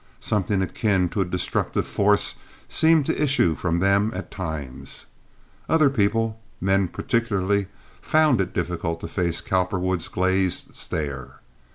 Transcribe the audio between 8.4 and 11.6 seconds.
it difficult to face Cowperwood's glazed stare.